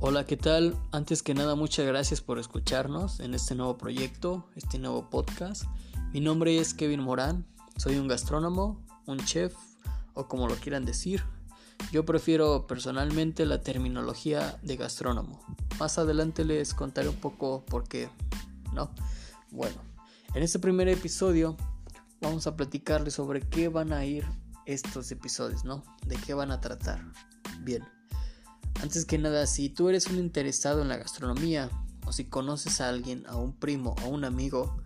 Hola, 0.00 0.26
¿qué 0.26 0.36
tal? 0.36 0.76
Antes 0.92 1.24
que 1.24 1.34
nada, 1.34 1.56
muchas 1.56 1.84
gracias 1.84 2.20
por 2.20 2.38
escucharnos 2.38 3.18
en 3.18 3.34
este 3.34 3.56
nuevo 3.56 3.76
proyecto, 3.76 4.48
este 4.54 4.78
nuevo 4.78 5.10
podcast. 5.10 5.64
Mi 6.12 6.20
nombre 6.20 6.56
es 6.60 6.72
Kevin 6.72 7.00
Morán, 7.00 7.44
soy 7.76 7.96
un 7.96 8.06
gastrónomo, 8.06 8.80
un 9.06 9.18
chef 9.24 9.56
o 10.14 10.28
como 10.28 10.46
lo 10.46 10.54
quieran 10.54 10.84
decir. 10.84 11.24
Yo 11.90 12.04
prefiero 12.04 12.68
personalmente 12.68 13.44
la 13.44 13.60
terminología 13.60 14.60
de 14.62 14.76
gastrónomo. 14.76 15.40
Más 15.80 15.98
adelante 15.98 16.44
les 16.44 16.74
contaré 16.74 17.08
un 17.08 17.16
poco 17.16 17.64
por 17.66 17.88
qué, 17.88 18.08
¿no? 18.72 18.92
Bueno, 19.50 19.82
en 20.32 20.44
este 20.44 20.60
primer 20.60 20.86
episodio 20.86 21.56
vamos 22.20 22.46
a 22.46 22.54
platicarles 22.54 23.14
sobre 23.14 23.40
qué 23.40 23.66
van 23.66 23.92
a 23.92 24.04
ir 24.04 24.24
estos 24.64 25.10
episodios, 25.10 25.64
¿no? 25.64 25.82
De 26.06 26.14
qué 26.14 26.34
van 26.34 26.52
a 26.52 26.60
tratar. 26.60 27.04
Bien. 27.62 27.97
Antes 28.82 29.04
que 29.04 29.18
nada, 29.18 29.46
si 29.46 29.68
tú 29.68 29.88
eres 29.88 30.06
un 30.06 30.18
interesado 30.18 30.82
en 30.82 30.88
la 30.88 30.96
gastronomía 30.96 31.68
o 32.06 32.12
si 32.12 32.24
conoces 32.24 32.80
a 32.80 32.88
alguien, 32.88 33.24
a 33.26 33.36
un 33.36 33.52
primo 33.52 33.96
o 34.04 34.08
un 34.08 34.24
amigo, 34.24 34.80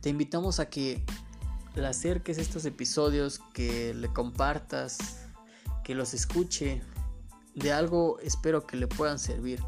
te 0.00 0.08
invitamos 0.08 0.60
a 0.60 0.70
que 0.70 1.04
le 1.74 1.86
acerques 1.86 2.38
estos 2.38 2.64
episodios, 2.64 3.40
que 3.52 3.92
le 3.94 4.12
compartas, 4.12 4.98
que 5.84 5.94
los 5.94 6.14
escuche. 6.14 6.82
De 7.54 7.72
algo 7.72 8.18
espero 8.20 8.66
que 8.66 8.76
le 8.76 8.86
puedan 8.86 9.18
servir, 9.18 9.60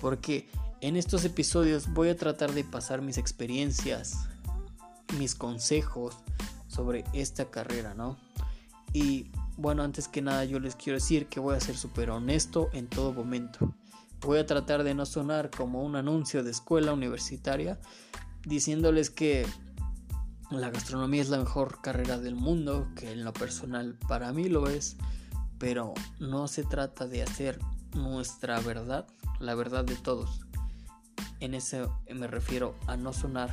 porque 0.00 0.48
en 0.80 0.96
estos 0.96 1.24
episodios 1.24 1.92
voy 1.92 2.10
a 2.10 2.16
tratar 2.16 2.52
de 2.52 2.64
pasar 2.64 3.00
mis 3.00 3.16
experiencias, 3.16 4.28
mis 5.18 5.34
consejos 5.34 6.16
sobre 6.68 7.04
esta 7.14 7.50
carrera, 7.50 7.94
¿no? 7.94 8.18
Y 8.92 9.30
bueno, 9.56 9.82
antes 9.82 10.08
que 10.08 10.22
nada 10.22 10.44
yo 10.44 10.58
les 10.58 10.76
quiero 10.76 10.98
decir 10.98 11.26
que 11.26 11.40
voy 11.40 11.56
a 11.56 11.60
ser 11.60 11.76
súper 11.76 12.10
honesto 12.10 12.70
en 12.72 12.88
todo 12.88 13.12
momento. 13.12 13.74
Voy 14.20 14.38
a 14.38 14.46
tratar 14.46 14.84
de 14.84 14.94
no 14.94 15.06
sonar 15.06 15.50
como 15.50 15.82
un 15.82 15.96
anuncio 15.96 16.42
de 16.42 16.50
escuela 16.50 16.92
universitaria 16.92 17.78
diciéndoles 18.44 19.10
que 19.10 19.46
la 20.50 20.70
gastronomía 20.70 21.22
es 21.22 21.28
la 21.28 21.38
mejor 21.38 21.80
carrera 21.80 22.18
del 22.18 22.34
mundo, 22.34 22.88
que 22.96 23.12
en 23.12 23.24
lo 23.24 23.32
personal 23.32 23.98
para 24.08 24.32
mí 24.32 24.48
lo 24.48 24.68
es, 24.68 24.96
pero 25.58 25.94
no 26.20 26.48
se 26.48 26.64
trata 26.64 27.06
de 27.06 27.22
hacer 27.22 27.58
nuestra 27.94 28.60
verdad, 28.60 29.06
la 29.40 29.54
verdad 29.54 29.84
de 29.84 29.96
todos. 29.96 30.40
En 31.40 31.54
eso 31.54 32.00
me 32.12 32.26
refiero 32.26 32.74
a 32.86 32.96
no 32.96 33.12
sonar 33.12 33.50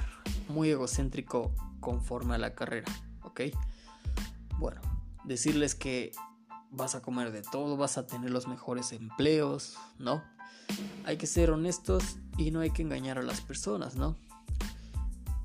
muy 0.47 0.69
egocéntrico 0.69 1.53
conforme 1.79 2.35
a 2.35 2.37
la 2.37 2.53
carrera, 2.53 2.91
¿ok? 3.23 3.41
Bueno, 4.59 4.81
decirles 5.25 5.75
que 5.75 6.11
vas 6.71 6.95
a 6.95 7.01
comer 7.01 7.31
de 7.31 7.41
todo, 7.41 7.77
vas 7.77 7.97
a 7.97 8.07
tener 8.07 8.31
los 8.31 8.47
mejores 8.47 8.91
empleos, 8.93 9.77
¿no? 9.99 10.23
Hay 11.05 11.17
que 11.17 11.27
ser 11.27 11.51
honestos 11.51 12.17
y 12.37 12.51
no 12.51 12.61
hay 12.61 12.71
que 12.71 12.81
engañar 12.81 13.17
a 13.17 13.23
las 13.23 13.41
personas, 13.41 13.95
¿no? 13.95 14.15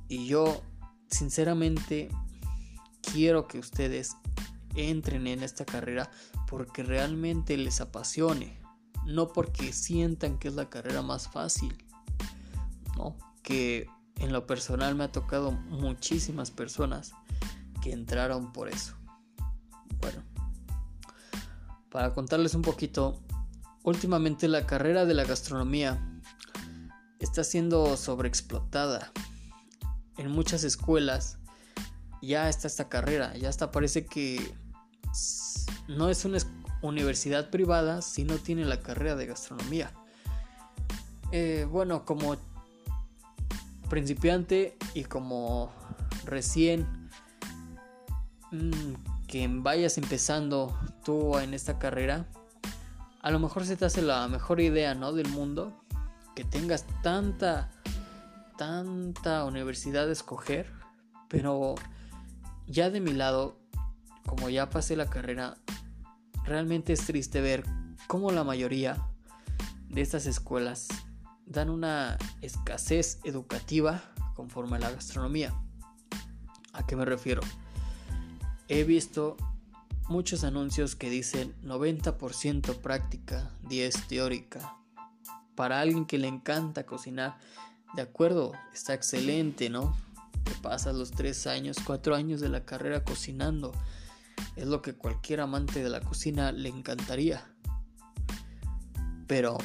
Y 0.08 0.26
yo, 0.26 0.62
sinceramente, 1.10 2.08
quiero 3.12 3.48
que 3.48 3.58
ustedes 3.58 4.16
entren 4.76 5.26
en 5.26 5.42
esta 5.42 5.64
carrera 5.64 6.10
porque 6.46 6.82
realmente 6.82 7.56
les 7.56 7.80
apasione, 7.80 8.60
no 9.04 9.32
porque 9.32 9.72
sientan 9.72 10.38
que 10.38 10.48
es 10.48 10.54
la 10.54 10.70
carrera 10.70 11.02
más 11.02 11.28
fácil, 11.28 11.76
¿no? 12.96 13.16
Que 13.42 13.88
en 14.20 14.32
lo 14.32 14.46
personal 14.46 14.94
me 14.94 15.04
ha 15.04 15.12
tocado 15.12 15.50
muchísimas 15.50 16.50
personas 16.50 17.12
que 17.82 17.92
entraron 17.92 18.52
por 18.52 18.68
eso. 18.68 18.94
Bueno, 20.00 20.22
para 21.90 22.12
contarles 22.12 22.54
un 22.54 22.62
poquito, 22.62 23.20
últimamente 23.82 24.48
la 24.48 24.66
carrera 24.66 25.04
de 25.04 25.14
la 25.14 25.24
gastronomía 25.24 26.20
está 27.20 27.44
siendo 27.44 27.96
sobreexplotada. 27.96 29.12
En 30.16 30.30
muchas 30.30 30.64
escuelas 30.64 31.38
ya 32.22 32.48
está 32.48 32.66
esta 32.66 32.88
carrera, 32.88 33.36
ya 33.36 33.48
hasta 33.48 33.70
parece 33.70 34.06
que 34.06 34.54
no 35.88 36.08
es 36.08 36.24
una 36.24 36.38
universidad 36.82 37.50
privada 37.50 38.02
si 38.02 38.24
no 38.24 38.36
tiene 38.36 38.64
la 38.64 38.80
carrera 38.80 39.16
de 39.16 39.26
gastronomía. 39.26 39.92
Eh, 41.32 41.66
bueno, 41.70 42.04
como 42.04 42.36
principiante 43.88 44.76
y 44.94 45.04
como 45.04 45.72
recién 46.24 47.08
mm, 48.50 49.15
que 49.26 49.48
vayas 49.50 49.98
empezando 49.98 50.78
tú 51.04 51.38
en 51.38 51.54
esta 51.54 51.78
carrera, 51.78 52.26
a 53.22 53.30
lo 53.30 53.38
mejor 53.38 53.64
se 53.64 53.76
te 53.76 53.84
hace 53.84 54.02
la 54.02 54.28
mejor 54.28 54.60
idea, 54.60 54.94
¿no? 54.94 55.12
Del 55.12 55.28
mundo, 55.28 55.82
que 56.34 56.44
tengas 56.44 56.84
tanta, 57.02 57.70
tanta 58.56 59.44
universidad 59.44 60.06
de 60.06 60.12
escoger, 60.12 60.72
pero 61.28 61.74
ya 62.66 62.90
de 62.90 63.00
mi 63.00 63.12
lado, 63.12 63.58
como 64.26 64.48
ya 64.48 64.70
pasé 64.70 64.96
la 64.96 65.10
carrera, 65.10 65.56
realmente 66.44 66.92
es 66.92 67.04
triste 67.04 67.40
ver 67.40 67.64
cómo 68.06 68.30
la 68.30 68.44
mayoría 68.44 69.08
de 69.88 70.02
estas 70.02 70.26
escuelas 70.26 70.88
dan 71.46 71.70
una 71.70 72.18
escasez 72.42 73.18
educativa 73.24 74.02
conforme 74.34 74.76
a 74.76 74.80
la 74.80 74.90
gastronomía. 74.90 75.54
¿A 76.72 76.86
qué 76.86 76.94
me 76.94 77.04
refiero? 77.04 77.40
He 78.68 78.82
visto 78.82 79.36
muchos 80.08 80.42
anuncios 80.42 80.96
que 80.96 81.08
dicen 81.08 81.54
90% 81.62 82.78
práctica, 82.78 83.48
10 83.68 84.08
teórica. 84.08 84.76
Para 85.54 85.80
alguien 85.80 86.04
que 86.04 86.18
le 86.18 86.26
encanta 86.26 86.84
cocinar, 86.84 87.38
de 87.94 88.02
acuerdo, 88.02 88.54
está 88.74 88.92
excelente, 88.92 89.70
¿no? 89.70 89.96
Te 90.42 90.50
pasas 90.62 90.96
los 90.96 91.12
3 91.12 91.46
años, 91.46 91.76
4 91.84 92.16
años 92.16 92.40
de 92.40 92.48
la 92.48 92.64
carrera 92.64 93.04
cocinando. 93.04 93.70
Es 94.56 94.66
lo 94.66 94.82
que 94.82 94.94
cualquier 94.94 95.42
amante 95.42 95.84
de 95.84 95.88
la 95.88 96.00
cocina 96.00 96.50
le 96.50 96.68
encantaría. 96.68 97.48
Pero 99.28 99.58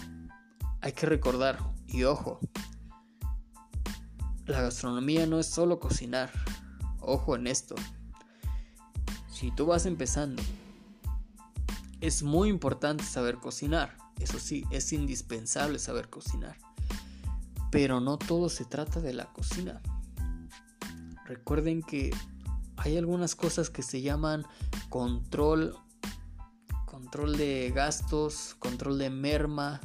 hay 0.80 0.92
que 0.92 1.08
recordar, 1.08 1.58
y 1.88 2.04
ojo, 2.04 2.40
la 4.46 4.62
gastronomía 4.62 5.26
no 5.26 5.40
es 5.40 5.48
solo 5.48 5.80
cocinar. 5.80 6.30
Ojo 7.00 7.36
en 7.36 7.48
esto 7.48 7.74
si 9.42 9.50
tú 9.50 9.66
vas 9.66 9.88
empezando, 9.88 10.44
es 12.00 12.22
muy 12.22 12.48
importante 12.48 13.04
saber 13.04 13.38
cocinar. 13.38 13.98
Eso 14.20 14.38
sí, 14.38 14.66
es 14.70 14.94
indispensable 14.94 15.80
saber 15.80 16.12
cocinar. 16.12 16.58
Pero 17.72 18.00
no 18.02 18.20
todo 18.20 18.50
se 18.50 18.66
trata 18.66 19.00
de 19.00 19.14
la 19.14 19.34
cocina. 19.34 19.82
Recuerden 21.26 21.82
que 21.82 22.12
hay 22.78 22.98
algunas 22.98 23.34
cosas 23.34 23.72
que 23.72 23.82
se 23.82 24.04
llaman 24.04 24.46
control, 24.90 25.76
control 26.86 27.36
de 27.36 27.72
gastos, 27.74 28.56
control 28.60 29.00
de 29.00 29.10
merma, 29.10 29.82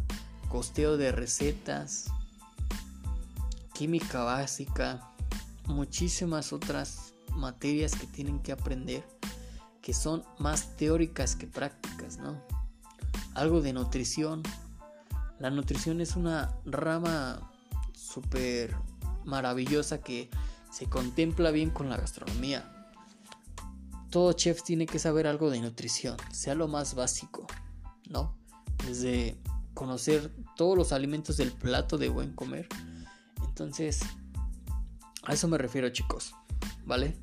costeo 0.50 0.99
de 0.99 1.12
recetas, 1.12 2.09
química 3.73 4.23
básica, 4.23 5.15
muchísimas 5.65 6.53
otras 6.53 7.15
materias 7.31 7.94
que 7.94 8.06
tienen 8.06 8.41
que 8.41 8.53
aprender 8.53 9.16
que 9.86 9.94
son 9.94 10.24
más 10.41 10.76
teóricas 10.76 11.36
que 11.36 11.47
prácticas, 11.47 12.19
¿no? 12.19 12.42
Algo 13.34 13.60
de 13.60 13.72
nutrición. 13.72 14.42
La 15.38 15.48
nutrición 15.48 16.00
es 16.00 16.16
una 16.16 16.58
rama 16.64 17.52
súper 17.94 18.75
maravillosa 19.25 20.02
que 20.02 20.28
se 20.72 20.86
contempla 20.86 21.52
bien 21.52 21.70
con 21.70 21.88
la 21.88 21.98
gastronomía. 21.98 22.88
Todo 24.11 24.32
chef 24.32 24.64
tiene 24.64 24.87
que 24.87 24.99
saber 24.99 25.28
algo 25.28 25.50
de 25.50 25.61
nutrición, 25.61 26.16
sea 26.32 26.56
lo 26.56 26.66
más 26.66 26.96
básico, 26.96 27.46
¿no? 28.11 28.37
Desde 28.88 29.40
conocer 29.72 30.34
todos 30.56 30.76
los 30.76 30.90
alimentos 30.90 31.37
del 31.37 31.52
plato 31.52 31.96
de 31.96 32.08
buen 32.08 32.32
comer. 32.32 32.69
Entonces, 33.44 34.00
a 35.22 35.32
eso 35.32 35.46
me 35.46 35.58
refiero 35.58 35.88
chicos, 35.90 36.34
¿vale? 36.84 37.16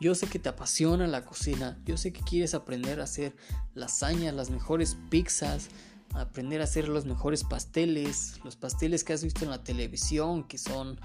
Yo 0.00 0.14
sé 0.14 0.26
que 0.26 0.38
te 0.38 0.48
apasiona 0.48 1.06
la 1.06 1.24
cocina, 1.24 1.78
yo 1.84 1.96
sé 1.96 2.12
que 2.12 2.20
quieres 2.20 2.54
aprender 2.54 3.00
a 3.00 3.04
hacer 3.04 3.34
lasañas, 3.74 4.34
las 4.34 4.50
mejores 4.50 4.96
pizzas, 5.08 5.68
aprender 6.14 6.60
a 6.60 6.64
hacer 6.64 6.88
los 6.88 7.06
mejores 7.06 7.44
pasteles, 7.44 8.40
los 8.44 8.56
pasteles 8.56 9.04
que 9.04 9.12
has 9.14 9.24
visto 9.24 9.44
en 9.44 9.50
la 9.50 9.64
televisión 9.64 10.44
que 10.44 10.58
son 10.58 11.00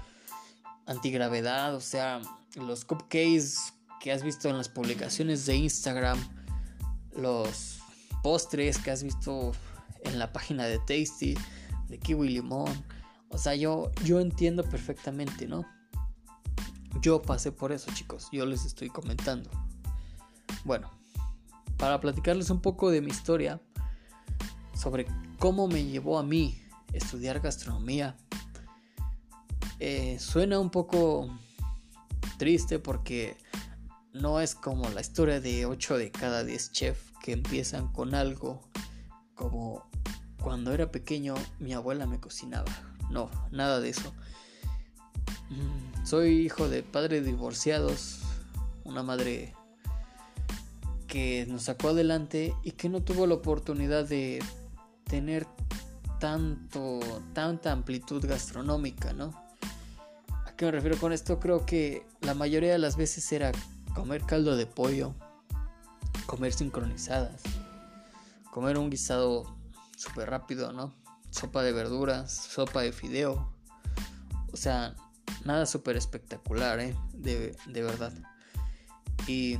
antigravedad, 0.86 1.74
o 1.74 1.80
sea, 1.80 2.20
los 2.56 2.84
cupcakes 2.84 3.54
que 4.00 4.12
has 4.12 4.22
visto 4.22 4.48
en 4.48 4.58
las 4.58 4.68
publicaciones 4.68 5.46
de 5.46 5.56
Instagram, 5.56 6.18
los 7.16 7.78
postres 8.22 8.78
que 8.78 8.90
has 8.90 9.02
visto 9.02 9.52
en 10.04 10.18
la 10.18 10.32
página 10.32 10.66
de 10.66 10.78
Tasty, 10.78 11.34
de 11.88 11.98
Kiwi 11.98 12.28
Limón. 12.28 12.70
O 13.28 13.38
sea, 13.38 13.54
yo, 13.54 13.90
yo 14.04 14.20
entiendo 14.20 14.64
perfectamente, 14.64 15.46
¿no? 15.46 15.64
Yo 17.00 17.22
pasé 17.22 17.52
por 17.52 17.72
eso, 17.72 17.90
chicos. 17.94 18.28
Yo 18.32 18.46
les 18.46 18.64
estoy 18.64 18.88
comentando. 18.88 19.50
Bueno, 20.64 20.90
para 21.76 22.00
platicarles 22.00 22.50
un 22.50 22.60
poco 22.60 22.90
de 22.90 23.00
mi 23.00 23.10
historia 23.10 23.60
sobre 24.74 25.06
cómo 25.38 25.66
me 25.68 25.84
llevó 25.84 26.18
a 26.18 26.22
mí 26.22 26.62
estudiar 26.92 27.40
gastronomía. 27.40 28.16
Eh, 29.78 30.18
suena 30.20 30.60
un 30.60 30.70
poco 30.70 31.28
triste 32.38 32.78
porque 32.78 33.36
no 34.12 34.40
es 34.40 34.54
como 34.54 34.88
la 34.90 35.00
historia 35.00 35.40
de 35.40 35.66
8 35.66 35.98
de 35.98 36.10
cada 36.10 36.44
10 36.44 36.72
chefs 36.72 37.12
que 37.22 37.32
empiezan 37.32 37.88
con 37.92 38.14
algo 38.14 38.68
como 39.34 39.88
cuando 40.42 40.72
era 40.72 40.90
pequeño 40.90 41.34
mi 41.58 41.72
abuela 41.72 42.06
me 42.06 42.20
cocinaba. 42.20 42.70
No, 43.10 43.30
nada 43.50 43.80
de 43.80 43.88
eso. 43.90 44.12
Soy 46.04 46.40
hijo 46.40 46.68
de 46.68 46.82
padres 46.82 47.24
divorciados, 47.24 48.20
una 48.84 49.02
madre 49.02 49.54
que 51.06 51.46
nos 51.48 51.64
sacó 51.64 51.90
adelante 51.90 52.56
y 52.62 52.72
que 52.72 52.88
no 52.88 53.02
tuvo 53.02 53.26
la 53.26 53.34
oportunidad 53.34 54.08
de 54.08 54.42
tener 55.04 55.46
tanto, 56.18 57.00
tanta 57.34 57.72
amplitud 57.72 58.24
gastronómica, 58.26 59.12
¿no? 59.12 59.30
¿A 60.46 60.56
qué 60.56 60.64
me 60.64 60.70
refiero 60.72 60.96
con 60.98 61.12
esto? 61.12 61.38
Creo 61.38 61.66
que 61.66 62.06
la 62.20 62.34
mayoría 62.34 62.72
de 62.72 62.78
las 62.78 62.96
veces 62.96 63.30
era 63.32 63.52
comer 63.94 64.22
caldo 64.22 64.56
de 64.56 64.66
pollo, 64.66 65.14
comer 66.26 66.52
sincronizadas, 66.52 67.42
comer 68.50 68.78
un 68.78 68.88
guisado 68.88 69.56
súper 69.96 70.30
rápido, 70.30 70.72
¿no? 70.72 70.94
Sopa 71.30 71.62
de 71.62 71.72
verduras, 71.72 72.32
sopa 72.32 72.82
de 72.82 72.92
fideo. 72.92 73.52
O 74.52 74.56
sea, 74.56 74.94
nada 75.44 75.66
súper 75.66 75.96
espectacular, 75.96 76.80
¿eh? 76.80 76.96
De, 77.12 77.56
de 77.66 77.82
verdad. 77.82 78.12
Y 79.26 79.58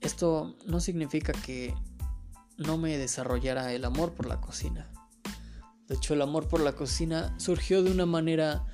esto 0.00 0.56
no 0.66 0.80
significa 0.80 1.32
que 1.32 1.74
no 2.56 2.78
me 2.78 2.96
desarrollara 2.96 3.72
el 3.72 3.84
amor 3.84 4.12
por 4.12 4.26
la 4.26 4.40
cocina. 4.40 4.90
De 5.88 5.94
hecho, 5.94 6.14
el 6.14 6.22
amor 6.22 6.48
por 6.48 6.60
la 6.60 6.72
cocina 6.72 7.34
surgió 7.38 7.82
de 7.82 7.90
una 7.90 8.06
manera 8.06 8.64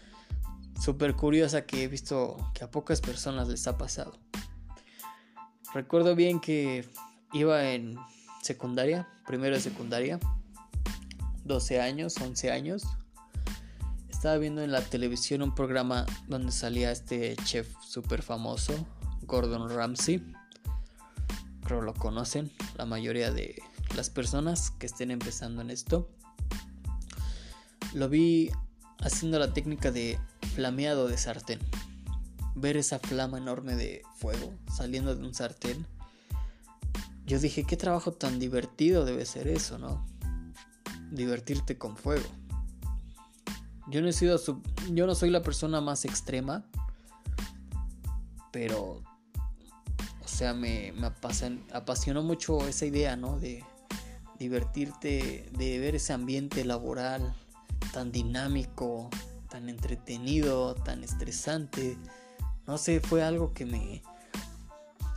súper 0.81 1.15
curiosa 1.15 1.67
que 1.67 1.85
he 1.85 1.89
visto 1.89 2.37
que 2.55 2.65
a 2.65 2.71
pocas 2.71 3.01
personas 3.01 3.49
les 3.49 3.67
ha 3.67 3.77
pasado. 3.77 4.19
Recuerdo 5.75 6.15
bien 6.15 6.41
que 6.41 6.89
iba 7.33 7.71
en 7.73 7.97
secundaria, 8.43 9.09
primero 9.27 9.55
de 9.55 9.61
secundaria, 9.63 10.19
12 11.45 11.81
años, 11.81 12.17
11 12.21 12.51
años. 12.51 12.85
Estaba 14.23 14.39
viendo 14.39 14.63
en 14.63 14.71
la 14.71 14.83
televisión 14.83 15.43
un 15.43 15.53
programa 15.53 16.07
donde 16.29 16.53
salía 16.53 16.93
este 16.93 17.35
chef 17.43 17.75
súper 17.85 18.23
famoso, 18.23 18.73
Gordon 19.23 19.69
Ramsay. 19.69 20.25
Creo 21.65 21.81
lo 21.81 21.93
conocen 21.93 22.53
la 22.77 22.87
mayoría 22.87 23.33
de 23.33 23.61
las 23.97 24.11
personas 24.11 24.71
que 24.71 24.87
estén 24.87 25.11
empezando 25.11 25.61
en 25.61 25.71
esto. 25.71 26.09
Lo 27.95 28.09
vi 28.09 28.53
haciendo 29.01 29.41
la 29.41 29.53
técnica 29.53 29.91
de 29.91 30.21
flameado 30.55 31.09
de 31.09 31.19
sartén 31.19 31.59
ver 32.55 32.77
esa 32.77 33.01
flama 33.01 33.39
enorme 33.39 33.75
de 33.75 34.03
fuego 34.19 34.55
saliendo 34.73 35.17
de 35.17 35.27
un 35.27 35.35
sartén, 35.35 35.85
yo 37.27 37.41
dije, 37.41 37.65
qué 37.65 37.77
trabajo 37.77 38.13
tan 38.13 38.39
divertido 38.39 39.05
debe 39.05 39.27
ser 39.27 39.49
eso, 39.49 39.79
¿no? 39.81 40.07
Divertirte 41.11 41.77
con 41.77 41.97
fuego. 41.97 42.29
Yo 43.93 44.01
no 44.01 44.09
he 44.09 44.13
sido 44.15 44.41
yo 44.91 45.07
no 45.07 45.15
soy 45.15 45.29
la 45.29 45.43
persona 45.43 45.83
más 45.83 46.07
extrema, 46.07 46.65
pero 48.51 49.03
o 50.25 50.29
sea, 50.29 50.55
me, 50.55 50.93
me 50.93 51.09
apasionó 51.73 52.23
mucho 52.23 52.67
esa 52.67 52.87
idea, 52.87 53.17
¿no? 53.17 53.39
De 53.39 53.63
divertirte, 54.39 55.51
de 55.53 55.79
ver 55.79 55.95
ese 55.95 56.15
ambiente 56.15 56.65
laboral 56.65 57.35
tan 57.93 58.11
dinámico, 58.11 59.11
tan 59.51 59.69
entretenido, 59.69 60.75
tan 60.75 61.05
estresante, 61.05 61.99
no 62.67 62.79
sé, 62.79 63.01
fue 63.01 63.23
algo 63.23 63.53
que 63.53 63.67
me 63.67 64.03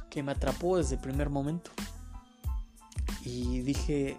que 0.10 0.22
me 0.22 0.33
atrapó 0.33 0.77
desde 0.77 0.95
el 0.95 1.01
primer 1.01 1.30
momento. 1.30 1.72
Y 3.24 3.62
dije, 3.62 4.18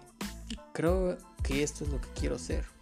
creo 0.73 1.15
que 1.43 1.61
esto 1.61 1.83
es 1.83 1.91
lo 1.91 2.01
que 2.01 2.09
quiero 2.09 2.37
hacer. 2.37 2.76